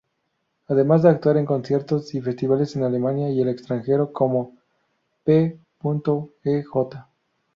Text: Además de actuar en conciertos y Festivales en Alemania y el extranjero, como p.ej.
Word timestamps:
Además 0.65 1.03
de 1.03 1.09
actuar 1.09 1.37
en 1.37 1.45
conciertos 1.45 2.15
y 2.15 2.21
Festivales 2.21 2.75
en 2.75 2.81
Alemania 2.81 3.29
y 3.29 3.39
el 3.39 3.49
extranjero, 3.49 4.11
como 4.11 4.57
p.ej. 5.23 5.59